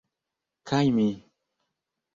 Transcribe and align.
Kaj 0.71 0.81
mi 0.97 1.07